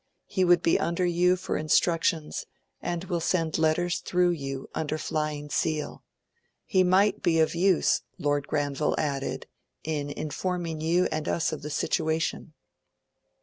He 0.25 0.43
would 0.43 0.63
be 0.63 0.79
under 0.79 1.05
you 1.05 1.35
for 1.35 1.55
instructions 1.57 2.47
and 2.81 3.03
will 3.03 3.19
send 3.19 3.59
letters 3.59 3.99
through 3.99 4.31
you 4.31 4.67
under 4.73 4.97
flying 4.97 5.51
seal... 5.51 6.03
He 6.65 6.81
might 6.83 7.21
be 7.21 7.39
of 7.39 7.53
use,' 7.53 8.01
Lord 8.17 8.47
Granville 8.47 8.95
added, 8.97 9.45
in 9.83 10.09
informing 10.09 10.81
you 10.81 11.07
and 11.11 11.27
us 11.29 11.51
of 11.51 11.61
the 11.61 11.69
situation. 11.69 12.55